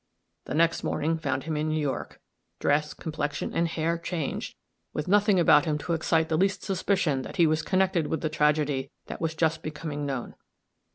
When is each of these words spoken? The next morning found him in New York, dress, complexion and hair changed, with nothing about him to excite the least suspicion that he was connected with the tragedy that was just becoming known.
The 0.45 0.55
next 0.55 0.83
morning 0.83 1.19
found 1.19 1.43
him 1.43 1.55
in 1.55 1.69
New 1.69 1.79
York, 1.79 2.19
dress, 2.59 2.95
complexion 2.95 3.53
and 3.53 3.67
hair 3.67 3.99
changed, 3.99 4.55
with 4.93 5.07
nothing 5.07 5.39
about 5.39 5.65
him 5.65 5.77
to 5.77 5.93
excite 5.93 6.27
the 6.27 6.39
least 6.39 6.63
suspicion 6.63 7.21
that 7.21 7.35
he 7.37 7.45
was 7.45 7.61
connected 7.61 8.07
with 8.07 8.21
the 8.21 8.27
tragedy 8.29 8.89
that 9.05 9.21
was 9.21 9.35
just 9.35 9.61
becoming 9.61 10.07
known. 10.07 10.33